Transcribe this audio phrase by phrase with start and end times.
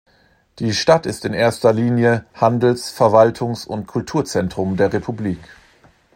[0.57, 5.37] Die Stadt ist in erster Linie Handels-, Verwaltungs- und Kulturzentrum der Republik.